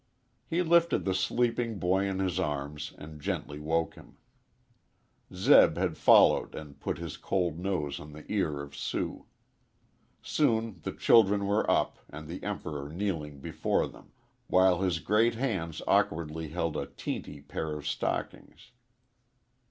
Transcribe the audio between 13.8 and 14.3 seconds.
them,